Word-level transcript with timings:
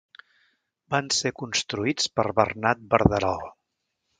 Van 0.95 1.11
ser 1.17 1.31
construïts 1.41 2.09
per 2.19 2.25
Bernat 2.41 2.85
Verderol. 2.95 3.45